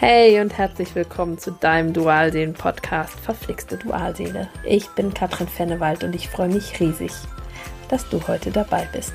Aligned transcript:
Hey 0.00 0.40
und 0.40 0.56
herzlich 0.56 0.94
willkommen 0.94 1.36
zu 1.36 1.50
deinem 1.50 1.92
Dualseelen-Podcast 1.92 3.20
Verflixte 3.20 3.76
Dualseele. 3.76 4.48
Ich 4.64 4.88
bin 4.92 5.12
Katrin 5.12 5.46
Fennewald 5.46 6.04
und 6.04 6.14
ich 6.14 6.30
freue 6.30 6.48
mich 6.48 6.80
riesig, 6.80 7.12
dass 7.90 8.08
du 8.08 8.26
heute 8.26 8.50
dabei 8.50 8.88
bist. 8.94 9.12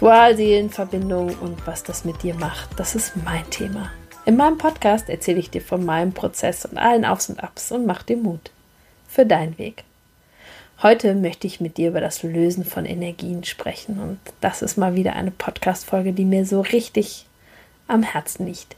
Dualseelenverbindung 0.00 1.34
und 1.40 1.66
was 1.66 1.82
das 1.82 2.06
mit 2.06 2.22
dir 2.22 2.32
macht, 2.36 2.70
das 2.78 2.94
ist 2.94 3.18
mein 3.22 3.44
Thema. 3.50 3.92
In 4.24 4.38
meinem 4.38 4.56
Podcast 4.56 5.10
erzähle 5.10 5.40
ich 5.40 5.50
dir 5.50 5.60
von 5.60 5.84
meinem 5.84 6.14
Prozess 6.14 6.64
und 6.64 6.78
allen 6.78 7.04
Aufs 7.04 7.28
und 7.28 7.44
Abs 7.44 7.70
und 7.70 7.84
mach 7.84 8.02
dir 8.02 8.16
Mut 8.16 8.50
für 9.06 9.26
deinen 9.26 9.58
Weg. 9.58 9.84
Heute 10.82 11.14
möchte 11.14 11.46
ich 11.46 11.60
mit 11.60 11.76
dir 11.76 11.90
über 11.90 12.00
das 12.00 12.22
Lösen 12.22 12.64
von 12.64 12.86
Energien 12.86 13.44
sprechen 13.44 14.00
und 14.00 14.18
das 14.40 14.62
ist 14.62 14.78
mal 14.78 14.94
wieder 14.94 15.16
eine 15.16 15.32
Podcast-Folge, 15.32 16.14
die 16.14 16.24
mir 16.24 16.46
so 16.46 16.62
richtig 16.62 17.26
am 17.88 18.02
Herzen 18.02 18.46
liegt. 18.46 18.74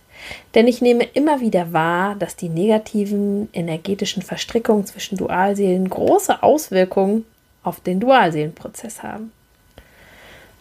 Denn 0.55 0.67
ich 0.67 0.81
nehme 0.81 1.05
immer 1.05 1.41
wieder 1.41 1.73
wahr, 1.73 2.15
dass 2.17 2.37
die 2.37 2.49
negativen 2.49 3.49
energetischen 3.53 4.23
Verstrickungen 4.23 4.87
zwischen 4.87 5.17
Dualseelen 5.17 5.89
große 5.89 6.43
Auswirkungen 6.43 7.25
auf 7.63 7.81
den 7.81 8.01
Dualseelenprozess 8.01 9.03
haben. 9.03 9.33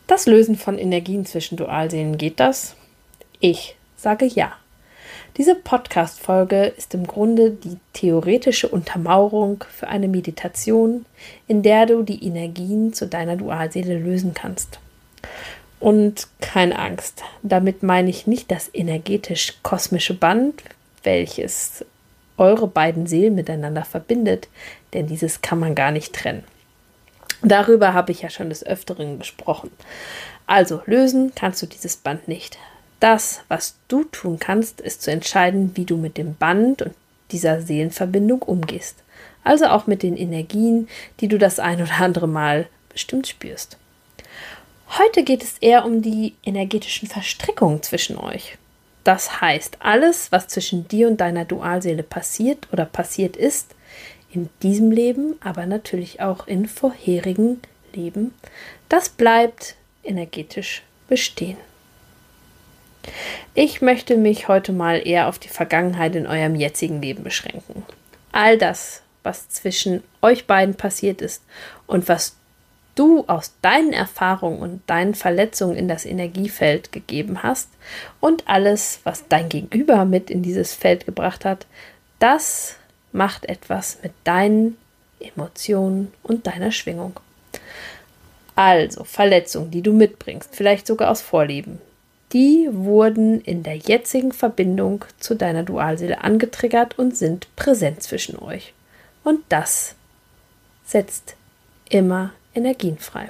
Das 0.08 0.28
Lösen 0.28 0.56
von 0.56 0.78
Energien 0.78 1.26
zwischen 1.26 1.58
Dualseelen 1.58 2.18
geht 2.18 2.40
das? 2.40 2.76
Ich 3.40 3.76
sage 3.96 4.26
ja. 4.26 4.54
Diese 5.38 5.56
Podcast-Folge 5.56 6.66
ist 6.78 6.94
im 6.94 7.06
Grunde 7.06 7.52
die 7.52 7.78
theoretische 7.92 8.70
Untermauerung 8.70 9.66
für 9.70 9.88
eine 9.88 10.08
Meditation, 10.08 11.06
in 11.48 11.62
der 11.62 11.88
du 11.88 12.04
die 12.04 12.24
Energien 12.24 12.94
zu 12.94 13.08
deiner 13.08 13.36
Dualseele 13.36 13.98
lösen 13.98 14.34
kannst. 14.34 14.80
Und 15.80 16.28
keine 16.42 16.80
Angst, 16.80 17.24
damit 17.44 17.84
meine 17.84 18.10
ich 18.10 18.28
nicht 18.28 18.50
das 18.50 18.70
energetisch-kosmische 18.74 20.14
Band, 20.14 20.64
welches 21.04 21.86
eure 22.38 22.68
beiden 22.68 23.08
Seelen 23.08 23.36
miteinander 23.36 23.84
verbindet, 23.84 24.48
denn 24.94 25.08
dieses 25.08 25.42
kann 25.42 25.60
man 25.60 25.76
gar 25.76 25.92
nicht 25.92 26.14
trennen. 26.14 26.44
Darüber 27.42 27.94
habe 27.94 28.12
ich 28.12 28.22
ja 28.22 28.30
schon 28.30 28.50
des 28.50 28.66
Öfteren 28.66 29.20
gesprochen. 29.20 29.72
Also 30.48 30.82
lösen 30.86 31.34
kannst 31.36 31.62
du 31.62 31.66
dieses 31.66 31.98
Band 31.98 32.28
nicht. 32.28 32.58
Das, 33.00 33.42
was 33.48 33.76
du 33.88 34.04
tun 34.06 34.40
kannst, 34.40 34.82
ist 34.82 35.02
zu 35.02 35.12
entscheiden, 35.12 35.72
wie 35.76 35.86
du 35.86 35.98
mit 35.98 36.18
dem 36.18 36.36
Band 36.36 36.82
und 36.82 36.96
dieser 37.32 37.62
Seelenverbindung 37.62 38.42
umgehst. 38.42 39.04
Also 39.44 39.66
auch 39.68 39.86
mit 39.86 40.02
den 40.02 40.18
Energien, 40.18 40.88
die 41.20 41.28
du 41.28 41.38
das 41.38 41.60
ein 41.60 41.82
oder 41.82 42.00
andere 42.00 42.28
Mal 42.28 42.68
bestimmt 42.90 43.28
spürst. 43.28 43.78
Heute 44.98 45.24
geht 45.24 45.44
es 45.44 45.58
eher 45.58 45.84
um 45.84 46.02
die 46.02 46.36
energetischen 46.44 47.10
Verstrickungen 47.10 47.84
zwischen 47.84 48.18
euch. 48.18 48.58
Das 49.04 49.42
heißt, 49.42 49.78
alles, 49.82 50.32
was 50.32 50.48
zwischen 50.48 50.88
dir 50.88 51.08
und 51.10 51.20
deiner 51.20 51.44
Dualseele 51.44 52.02
passiert 52.02 52.68
oder 52.72 52.86
passiert 52.86 53.36
ist, 53.36 53.76
in 54.32 54.50
diesem 54.64 54.92
Leben, 54.92 55.36
aber 55.42 55.66
natürlich 55.66 56.22
auch 56.22 56.48
in 56.48 56.66
vorherigen 56.66 57.62
Leben, 57.94 58.34
das 58.88 59.10
bleibt 59.10 59.76
energetisch 60.04 60.82
bestehen. 61.10 61.58
Ich 63.54 63.82
möchte 63.82 64.16
mich 64.16 64.48
heute 64.48 64.72
mal 64.72 65.06
eher 65.06 65.28
auf 65.28 65.40
die 65.40 65.50
Vergangenheit 65.50 66.16
in 66.16 66.26
eurem 66.26 66.56
jetzigen 66.56 67.02
Leben 67.02 67.24
beschränken. 67.24 67.86
All 68.32 68.58
das, 68.58 69.02
was 69.24 69.50
zwischen 69.50 70.04
euch 70.22 70.48
beiden 70.48 70.76
passiert 70.76 71.22
ist 71.22 71.44
und 71.86 72.08
was 72.08 72.38
du 72.96 73.26
aus 73.28 73.54
deinen 73.62 73.94
Erfahrungen 73.94 74.60
und 74.60 74.82
deinen 74.88 75.16
Verletzungen 75.16 75.76
in 75.76 75.88
das 75.88 76.06
Energiefeld 76.06 76.92
gegeben 76.92 77.44
hast 77.44 77.70
und 78.20 78.48
alles, 78.48 79.02
was 79.04 79.28
dein 79.28 79.50
Gegenüber 79.50 80.06
mit 80.06 80.30
in 80.30 80.42
dieses 80.42 80.74
Feld 80.74 81.06
gebracht 81.06 81.46
hat, 81.46 81.68
das 82.20 82.78
macht 83.12 83.46
etwas 83.46 84.00
mit 84.02 84.14
deinen 84.24 84.78
Emotionen 85.20 86.12
und 86.24 86.48
deiner 86.48 86.72
Schwingung. 86.72 87.20
Also 88.56 89.04
Verletzungen, 89.04 89.72
die 89.72 89.82
du 89.82 89.92
mitbringst, 89.92 90.56
vielleicht 90.56 90.88
sogar 90.88 91.12
aus 91.12 91.22
Vorleben, 91.22 91.80
die 92.32 92.70
wurden 92.72 93.42
in 93.42 93.64
der 93.64 93.76
jetzigen 93.76 94.32
Verbindung 94.32 95.06
zu 95.20 95.36
deiner 95.36 95.64
Dualseele 95.64 96.24
angetriggert 96.24 96.98
und 96.98 97.16
sind 97.16 97.54
präsent 97.56 98.02
zwischen 98.02 98.38
euch. 98.40 98.74
Und 99.24 99.42
das 99.50 99.96
setzt 100.86 101.36
immer 101.90 102.32
Energien 102.56 102.98
frei. 102.98 103.30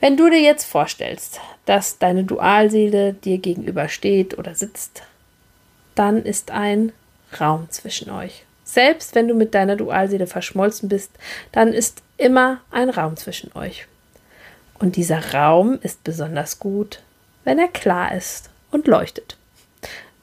Wenn 0.00 0.16
du 0.16 0.28
dir 0.28 0.40
jetzt 0.40 0.64
vorstellst, 0.64 1.40
dass 1.64 1.98
deine 1.98 2.24
Dualseele 2.24 3.14
dir 3.14 3.38
gegenüber 3.38 3.88
steht 3.88 4.36
oder 4.36 4.54
sitzt, 4.54 5.02
dann 5.94 6.22
ist 6.22 6.50
ein 6.50 6.92
Raum 7.40 7.70
zwischen 7.70 8.10
euch. 8.10 8.44
Selbst 8.64 9.14
wenn 9.14 9.28
du 9.28 9.34
mit 9.34 9.54
deiner 9.54 9.76
Dualseele 9.76 10.26
verschmolzen 10.26 10.88
bist, 10.88 11.10
dann 11.52 11.72
ist 11.72 12.02
immer 12.16 12.60
ein 12.70 12.90
Raum 12.90 13.16
zwischen 13.16 13.50
euch. 13.56 13.86
Und 14.78 14.96
dieser 14.96 15.32
Raum 15.32 15.78
ist 15.82 16.04
besonders 16.04 16.58
gut, 16.58 17.00
wenn 17.44 17.58
er 17.58 17.68
klar 17.68 18.14
ist 18.14 18.50
und 18.70 18.86
leuchtet. 18.86 19.36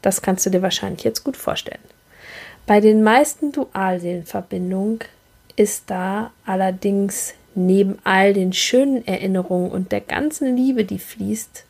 Das 0.02 0.22
kannst 0.22 0.46
du 0.46 0.50
dir 0.50 0.62
wahrscheinlich 0.62 1.04
jetzt 1.04 1.24
gut 1.24 1.38
vorstellen. 1.38 1.82
Bei 2.66 2.80
den 2.82 3.04
meisten 3.04 3.52
Dualseelenverbindungen 3.52 5.00
ist 5.56 5.90
da 5.90 6.32
allerdings 6.46 7.34
neben 7.56 8.00
all 8.04 8.34
den 8.34 8.54
schönen 8.54 9.06
Erinnerungen 9.08 9.72
und 9.72 9.92
der 9.92 10.02
ganzen 10.02 10.56
Liebe, 10.56 10.86
die 10.86 11.00
fließt, 11.00 11.66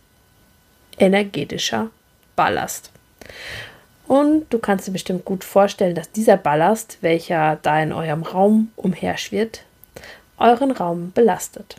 energetischer 0.98 1.90
Ballast. 2.36 2.92
Und 4.08 4.46
du 4.50 4.60
kannst 4.60 4.88
dir 4.88 4.92
bestimmt 4.92 5.26
gut 5.26 5.44
vorstellen, 5.44 5.96
dass 5.96 6.12
dieser 6.12 6.38
Ballast, 6.38 6.98
welcher 7.02 7.58
da 7.62 7.82
in 7.82 7.94
eurem 7.94 8.24
Raum 8.24 8.72
umherschwirrt, 8.76 9.64
euren 10.38 10.72
Raum 10.72 11.12
belastet. 11.14 11.78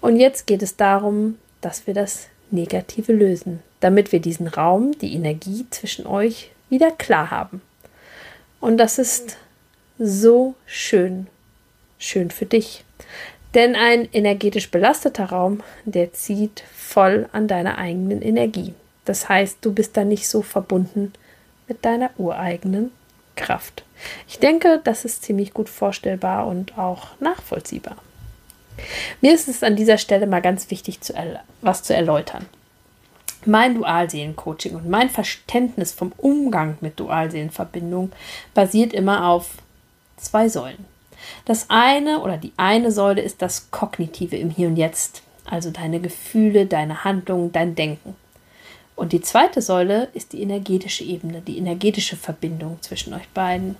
Und 0.00 0.16
jetzt 0.16 0.46
geht 0.46 0.62
es 0.62 0.76
darum, 0.76 1.38
dass 1.60 1.86
wir 1.86 1.94
das 1.94 2.28
Negative 2.50 3.12
lösen, 3.12 3.62
damit 3.80 4.12
wir 4.12 4.20
diesen 4.20 4.46
Raum, 4.46 4.96
die 4.98 5.14
Energie 5.14 5.66
zwischen 5.70 6.06
euch 6.06 6.50
wieder 6.68 6.90
klar 6.90 7.30
haben. 7.30 7.62
Und 8.60 8.78
das 8.78 8.98
ist 8.98 9.36
so 9.98 10.54
schön, 10.66 11.26
schön 11.98 12.30
für 12.30 12.46
dich. 12.46 12.84
Denn 13.54 13.74
ein 13.74 14.08
energetisch 14.12 14.70
belasteter 14.70 15.26
Raum, 15.26 15.62
der 15.84 16.12
zieht 16.12 16.62
voll 16.74 17.28
an 17.32 17.48
deiner 17.48 17.78
eigenen 17.78 18.20
Energie. 18.20 18.74
Das 19.04 19.28
heißt, 19.28 19.58
du 19.62 19.72
bist 19.72 19.96
dann 19.96 20.08
nicht 20.08 20.28
so 20.28 20.42
verbunden 20.42 21.12
mit 21.68 21.84
deiner 21.84 22.10
ureigenen 22.18 22.90
Kraft. 23.34 23.84
Ich 24.28 24.38
denke, 24.38 24.80
das 24.84 25.04
ist 25.04 25.22
ziemlich 25.22 25.54
gut 25.54 25.68
vorstellbar 25.68 26.46
und 26.46 26.76
auch 26.76 27.18
nachvollziehbar. 27.20 27.96
Mir 29.20 29.34
ist 29.34 29.48
es 29.48 29.62
an 29.62 29.76
dieser 29.76 29.98
Stelle 29.98 30.26
mal 30.26 30.42
ganz 30.42 30.70
wichtig, 30.70 31.00
zu 31.00 31.14
was 31.62 31.82
zu 31.82 31.94
erläutern. 31.94 32.46
Mein 33.46 33.76
Dualseelencoaching 33.76 34.74
und 34.74 34.88
mein 34.88 35.08
Verständnis 35.08 35.92
vom 35.92 36.12
Umgang 36.16 36.76
mit 36.80 36.98
Dualseelenverbindung 36.98 38.12
basiert 38.54 38.92
immer 38.92 39.28
auf 39.28 39.50
zwei 40.16 40.48
Säulen. 40.48 40.84
Das 41.44 41.66
eine 41.68 42.20
oder 42.20 42.36
die 42.36 42.52
eine 42.56 42.90
Säule 42.90 43.22
ist 43.22 43.42
das 43.42 43.70
Kognitive 43.70 44.36
im 44.36 44.50
Hier 44.50 44.68
und 44.68 44.76
Jetzt, 44.76 45.22
also 45.44 45.70
deine 45.70 46.00
Gefühle, 46.00 46.66
deine 46.66 47.04
Handlungen, 47.04 47.52
dein 47.52 47.74
Denken. 47.74 48.16
Und 48.96 49.12
die 49.12 49.20
zweite 49.20 49.60
Säule 49.60 50.08
ist 50.14 50.32
die 50.32 50.42
energetische 50.42 51.04
Ebene, 51.04 51.42
die 51.42 51.58
energetische 51.58 52.16
Verbindung 52.16 52.78
zwischen 52.80 53.12
euch 53.12 53.28
beiden. 53.28 53.76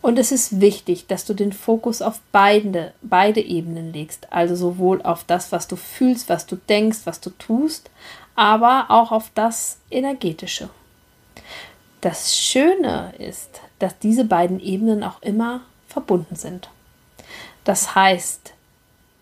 Und 0.00 0.18
es 0.18 0.32
ist 0.32 0.60
wichtig, 0.60 1.06
dass 1.06 1.24
du 1.24 1.34
den 1.34 1.52
Fokus 1.52 2.02
auf 2.02 2.20
beide, 2.32 2.92
beide 3.02 3.40
Ebenen 3.40 3.92
legst, 3.92 4.32
also 4.32 4.54
sowohl 4.54 5.02
auf 5.02 5.24
das, 5.24 5.52
was 5.52 5.68
du 5.68 5.76
fühlst, 5.76 6.28
was 6.28 6.46
du 6.46 6.56
denkst, 6.56 7.00
was 7.04 7.20
du 7.20 7.30
tust, 7.30 7.90
aber 8.34 8.86
auch 8.88 9.12
auf 9.12 9.30
das 9.34 9.78
Energetische. 9.90 10.70
Das 12.00 12.36
Schöne 12.36 13.12
ist, 13.18 13.60
dass 13.80 13.98
diese 13.98 14.24
beiden 14.24 14.60
Ebenen 14.60 15.02
auch 15.02 15.20
immer 15.20 15.62
verbunden 15.88 16.36
sind. 16.36 16.70
Das 17.64 17.94
heißt, 17.94 18.52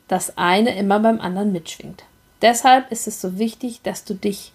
das 0.08 0.36
eine 0.36 0.76
immer 0.76 1.00
beim 1.00 1.20
anderen 1.20 1.52
mitschwingt. 1.52 2.04
Deshalb 2.42 2.92
ist 2.92 3.08
es 3.08 3.20
so 3.20 3.38
wichtig, 3.38 3.80
dass 3.82 4.04
du 4.04 4.14
dich 4.14 4.52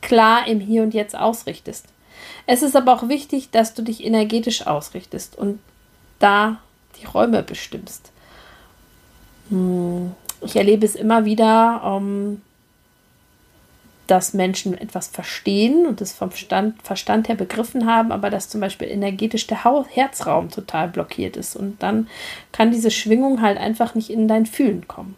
klar 0.00 0.46
im 0.46 0.60
Hier 0.60 0.82
und 0.82 0.94
Jetzt 0.94 1.16
ausrichtest. 1.16 1.86
Es 2.46 2.62
ist 2.62 2.76
aber 2.76 2.92
auch 2.92 3.08
wichtig, 3.08 3.50
dass 3.50 3.74
du 3.74 3.82
dich 3.82 4.04
energetisch 4.04 4.66
ausrichtest 4.66 5.36
und 5.36 5.60
da 6.18 6.58
die 7.00 7.06
Räume 7.06 7.42
bestimmst. 7.42 8.12
Hm, 9.48 10.12
ich 10.42 10.56
erlebe 10.56 10.84
es 10.84 10.96
immer 10.96 11.24
wieder, 11.24 11.82
ähm, 11.84 12.42
dass 14.10 14.34
Menschen 14.34 14.76
etwas 14.76 15.06
verstehen 15.06 15.86
und 15.86 16.00
es 16.00 16.12
vom 16.12 16.32
Stand, 16.32 16.82
Verstand 16.82 17.28
her 17.28 17.36
begriffen 17.36 17.86
haben, 17.86 18.10
aber 18.10 18.28
dass 18.28 18.48
zum 18.48 18.60
Beispiel 18.60 18.88
energetisch 18.88 19.46
der 19.46 19.64
Herzraum 19.88 20.50
total 20.50 20.88
blockiert 20.88 21.36
ist. 21.36 21.54
Und 21.54 21.80
dann 21.80 22.08
kann 22.50 22.72
diese 22.72 22.90
Schwingung 22.90 23.40
halt 23.40 23.56
einfach 23.56 23.94
nicht 23.94 24.10
in 24.10 24.26
dein 24.26 24.46
Fühlen 24.46 24.88
kommen. 24.88 25.16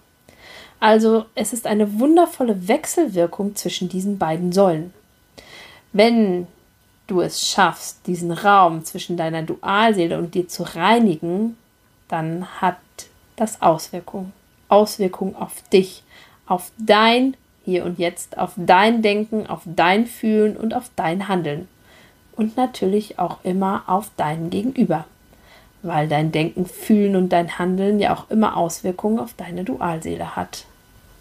Also 0.79 1.25
es 1.35 1.55
ist 1.55 1.67
eine 1.67 2.01
wundervolle 2.01 2.69
Wechselwirkung 2.69 3.57
zwischen 3.57 3.89
diesen 3.89 4.19
beiden 4.19 4.53
Säulen. 4.53 4.93
Wenn 5.95 6.47
du 7.07 7.23
es 7.23 7.49
schaffst, 7.49 8.07
diesen 8.07 8.31
Raum 8.31 8.85
zwischen 8.85 9.17
deiner 9.17 9.43
Dualseele 9.43 10.19
und 10.19 10.35
dir 10.35 10.49
zu 10.49 10.65
reinigen, 10.65 11.57
dann 12.09 12.47
hat 12.61 12.77
das 13.37 13.63
Auswirkungen. 13.63 14.35
Auswirkungen 14.69 15.35
auf 15.35 15.63
dich, 15.73 16.03
auf 16.47 16.73
dein 16.79 17.37
Hier 17.65 17.85
und 17.85 17.99
Jetzt, 17.99 18.39
auf 18.39 18.53
dein 18.57 19.03
Denken, 19.03 19.47
auf 19.47 19.63
dein 19.65 20.07
Fühlen 20.07 20.57
und 20.57 20.75
auf 20.75 20.91
dein 20.97 21.29
Handeln. 21.29 21.69
Und 22.35 22.57
natürlich 22.57 23.19
auch 23.19 23.39
immer 23.45 23.85
auf 23.87 24.11
dein 24.17 24.51
Gegenüber, 24.51 25.05
weil 25.83 26.09
dein 26.09 26.33
Denken, 26.33 26.67
Fühlen 26.67 27.17
und 27.17 27.29
dein 27.31 27.59
Handeln 27.59 28.01
ja 28.01 28.15
auch 28.15 28.31
immer 28.31 28.57
Auswirkungen 28.57 29.19
auf 29.19 29.35
deine 29.35 29.65
Dualseele 29.65 30.35
hat, 30.35 30.65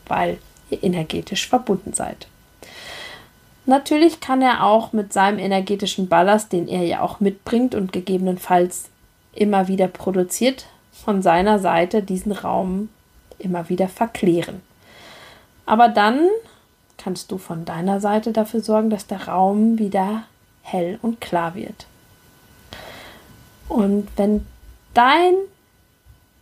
weil 0.07 0.37
ihr 0.69 0.83
energetisch 0.83 1.47
verbunden 1.47 1.93
seid. 1.93 2.27
Natürlich 3.65 4.19
kann 4.21 4.41
er 4.41 4.63
auch 4.63 4.91
mit 4.91 5.13
seinem 5.13 5.37
energetischen 5.37 6.07
Ballast, 6.07 6.51
den 6.51 6.67
er 6.67 6.83
ja 6.83 7.01
auch 7.01 7.19
mitbringt 7.19 7.75
und 7.75 7.93
gegebenenfalls 7.93 8.89
immer 9.33 9.67
wieder 9.67 9.87
produziert, 9.87 10.65
von 10.91 11.21
seiner 11.21 11.59
Seite 11.59 12.01
diesen 12.01 12.31
Raum 12.31 12.89
immer 13.39 13.69
wieder 13.69 13.87
verklären. 13.87 14.61
Aber 15.65 15.89
dann 15.89 16.27
kannst 16.97 17.31
du 17.31 17.37
von 17.37 17.65
deiner 17.65 17.99
Seite 17.99 18.31
dafür 18.31 18.61
sorgen, 18.61 18.89
dass 18.89 19.07
der 19.07 19.27
Raum 19.27 19.79
wieder 19.79 20.23
hell 20.61 20.99
und 21.01 21.21
klar 21.21 21.55
wird. 21.55 21.87
Und 23.67 24.07
wenn 24.17 24.45
dein 24.93 25.33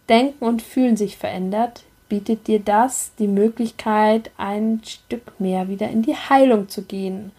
Denken 0.09 0.43
und 0.43 0.61
Fühlen 0.61 0.97
sich 0.97 1.17
verändert, 1.17 1.83
bietet 2.09 2.47
dir 2.47 2.59
das 2.59 3.11
die 3.19 3.27
Möglichkeit, 3.27 4.31
ein 4.37 4.81
Stück 4.83 5.39
mehr 5.39 5.67
wieder 5.67 5.87
in 5.89 6.01
die 6.01 6.15
Heilung 6.15 6.67
zu 6.67 6.81
gehen, 6.81 7.31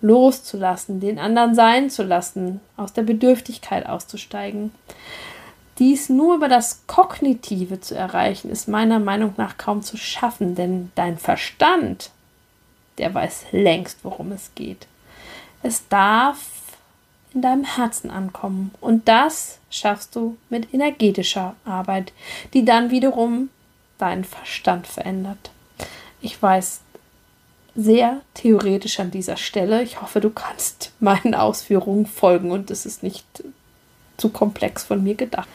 loszulassen, 0.00 1.00
den 1.00 1.18
anderen 1.18 1.54
sein 1.54 1.90
zu 1.90 2.02
lassen, 2.02 2.60
aus 2.76 2.92
der 2.92 3.02
Bedürftigkeit 3.02 3.86
auszusteigen. 3.86 4.70
Dies 5.78 6.08
nur 6.08 6.34
über 6.34 6.48
das 6.48 6.82
Kognitive 6.86 7.80
zu 7.80 7.94
erreichen, 7.94 8.50
ist 8.50 8.66
meiner 8.66 8.98
Meinung 8.98 9.34
nach 9.36 9.58
kaum 9.58 9.82
zu 9.82 9.96
schaffen, 9.96 10.56
denn 10.56 10.90
dein 10.96 11.18
Verstand, 11.18 12.10
der 12.98 13.14
weiß 13.14 13.46
längst, 13.52 13.98
worum 14.02 14.32
es 14.32 14.50
geht. 14.56 14.88
Es 15.62 15.86
darf 15.88 16.38
in 17.32 17.42
deinem 17.42 17.64
Herzen 17.64 18.10
ankommen 18.10 18.72
und 18.80 19.06
das 19.06 19.58
schaffst 19.70 20.16
du 20.16 20.36
mit 20.48 20.74
energetischer 20.74 21.54
Arbeit, 21.64 22.12
die 22.54 22.64
dann 22.64 22.90
wiederum 22.90 23.50
deinen 23.98 24.24
Verstand 24.24 24.86
verändert. 24.86 25.50
Ich 26.20 26.40
weiß 26.40 26.80
sehr 27.76 28.22
theoretisch 28.34 28.98
an 28.98 29.12
dieser 29.12 29.36
Stelle. 29.36 29.82
Ich 29.82 30.00
hoffe, 30.02 30.20
du 30.20 30.30
kannst 30.30 30.92
meinen 30.98 31.34
Ausführungen 31.34 32.06
folgen 32.06 32.50
und 32.50 32.70
es 32.72 32.86
ist 32.86 33.04
nicht 33.04 33.24
zu 34.16 34.30
komplex 34.30 34.82
von 34.82 35.04
mir 35.04 35.14
gedacht. 35.14 35.48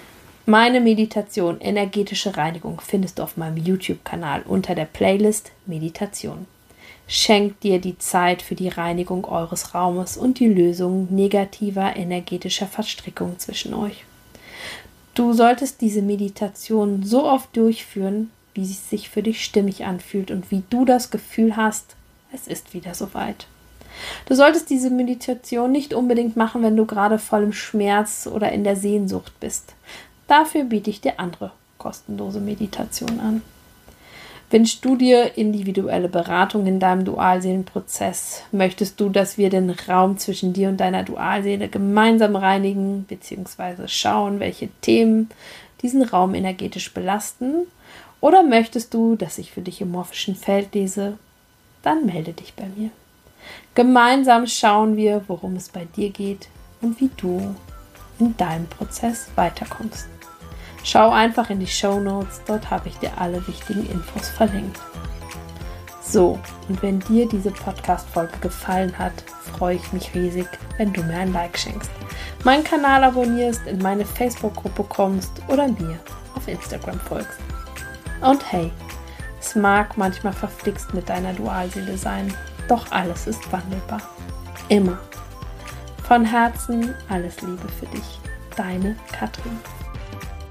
Meine 0.45 0.81
Meditation 0.81 1.61
energetische 1.61 2.35
Reinigung 2.35 2.81
findest 2.81 3.17
du 3.17 3.23
auf 3.23 3.37
meinem 3.37 3.55
YouTube-Kanal 3.55 4.41
unter 4.45 4.75
der 4.75 4.83
Playlist 4.83 5.53
Meditation. 5.65 6.47
Schenk 7.07 7.61
dir 7.61 7.79
die 7.79 7.97
Zeit 7.97 8.41
für 8.41 8.53
die 8.53 8.67
Reinigung 8.67 9.23
eures 9.23 9.73
Raumes 9.73 10.17
und 10.17 10.39
die 10.39 10.49
Lösung 10.49 11.07
negativer 11.09 11.95
energetischer 11.95 12.67
Verstrickungen 12.67 13.39
zwischen 13.39 13.73
euch. 13.73 14.03
Du 15.13 15.31
solltest 15.31 15.79
diese 15.79 16.01
Meditation 16.01 17.03
so 17.03 17.23
oft 17.23 17.55
durchführen, 17.55 18.29
wie 18.53 18.65
sie 18.65 18.73
sich 18.73 19.09
für 19.09 19.23
dich 19.23 19.45
stimmig 19.45 19.85
anfühlt 19.85 20.29
und 20.29 20.51
wie 20.51 20.63
du 20.69 20.83
das 20.83 21.09
Gefühl 21.09 21.55
hast, 21.55 21.95
es 22.33 22.47
ist 22.47 22.73
wieder 22.73 22.93
soweit. 22.95 23.47
Du 24.25 24.35
solltest 24.35 24.69
diese 24.69 24.89
Meditation 24.89 25.71
nicht 25.71 25.93
unbedingt 25.93 26.35
machen, 26.35 26.63
wenn 26.63 26.75
du 26.75 26.85
gerade 26.85 27.17
voll 27.17 27.43
im 27.43 27.53
Schmerz 27.53 28.27
oder 28.27 28.51
in 28.51 28.65
der 28.65 28.75
Sehnsucht 28.75 29.31
bist. 29.39 29.73
Dafür 30.33 30.63
biete 30.63 30.89
ich 30.89 31.00
dir 31.00 31.19
andere 31.19 31.51
kostenlose 31.77 32.39
Meditationen 32.39 33.19
an. 33.19 33.41
Wünschst 34.50 34.83
du 34.83 34.95
dir 34.95 35.38
individuelle 35.38 36.09
Beratung 36.09 36.65
in 36.65 36.80
deinem 36.80 37.06
Dualseelenprozess? 37.06 38.41
Möchtest 38.51 39.00
du, 39.00 39.09
dass 39.09 39.38
wir 39.38 39.51
den 39.51 39.69
Raum 39.69 40.18
zwischen 40.18 40.51
dir 40.51 40.69
und 40.69 40.77
deiner 40.77 41.03
Dualseele 41.03 41.68
gemeinsam 41.68 42.35
reinigen, 42.35 43.06
beziehungsweise 43.07 43.88
schauen, 43.88 44.39
welche 44.39 44.69
Themen 44.81 45.30
diesen 45.83 46.01
Raum 46.01 46.33
energetisch 46.33 46.91
belasten? 46.95 47.68
Oder 48.19 48.41
möchtest 48.41 48.91
du, 48.95 49.15
dass 49.15 49.38
ich 49.38 49.51
für 49.51 49.62
dich 49.62 49.81
im 49.81 49.91
morphischen 49.91 50.36
Feld 50.36 50.74
lese? 50.74 51.19
Dann 51.83 52.07
melde 52.07 52.33
dich 52.33 52.56
bei 52.56 52.65
mir. 52.75 52.89
Gemeinsam 53.75 54.47
schauen 54.47 54.97
wir, 54.97 55.21
worum 55.27 55.57
es 55.57 55.69
bei 55.69 55.86
dir 55.95 56.09
geht 56.09 56.47
und 56.81 57.00
wie 57.00 57.12
du 57.18 57.53
in 58.18 58.36
deinem 58.36 58.65
Prozess 58.65 59.27
weiterkommst. 59.36 60.07
Schau 60.83 61.12
einfach 61.12 61.50
in 61.50 61.59
die 61.59 61.68
Show 61.68 62.00
Notes, 62.00 62.41
dort 62.45 62.69
habe 62.69 62.89
ich 62.89 62.97
dir 62.97 63.12
alle 63.18 63.45
wichtigen 63.47 63.89
Infos 63.89 64.30
verlinkt. 64.30 64.80
So, 66.01 66.38
und 66.68 66.83
wenn 66.83 67.00
dir 67.00 67.27
diese 67.27 67.51
Podcast-Folge 67.51 68.38
gefallen 68.41 68.97
hat, 69.00 69.13
freue 69.57 69.77
ich 69.77 69.94
mich 69.94 70.13
riesig, 70.13 70.45
wenn 70.77 70.91
du 70.91 71.01
mir 71.03 71.18
ein 71.18 71.31
Like 71.33 71.57
schenkst, 71.57 71.89
meinen 72.44 72.63
Kanal 72.63 73.03
abonnierst, 73.06 73.65
in 73.65 73.80
meine 73.80 74.06
Facebook-Gruppe 74.06 74.83
kommst 74.83 75.31
oder 75.47 75.68
mir 75.69 75.97
auf 76.35 76.47
Instagram 76.47 77.00
folgst. 77.00 77.39
Und 78.21 78.51
hey, 78.51 78.71
es 79.39 79.56
mag 79.56 79.97
manchmal 79.97 80.33
verflixt 80.33 80.94
mit 80.94 81.07
deiner 81.07 81.33
Dualseele 81.33 81.97
sein, 81.97 82.33
doch 82.68 82.91
alles 82.91 83.27
ist 83.27 83.51
wandelbar. 83.51 84.01
Immer. 84.69 84.97
Von 86.07 86.25
Herzen 86.25 86.94
alles 87.09 87.41
Liebe 87.41 87.68
für 87.79 87.86
dich. 87.88 88.19
Deine 88.56 88.95
Katrin. 89.12 89.57